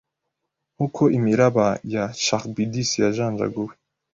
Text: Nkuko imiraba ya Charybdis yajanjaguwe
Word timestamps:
Nkuko 0.73 1.01
imiraba 1.17 1.65
ya 1.93 2.03
Charybdis 2.23 2.89
yajanjaguwe 3.03 3.73